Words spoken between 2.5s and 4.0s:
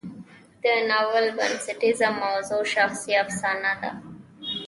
شخصي افسانه ده.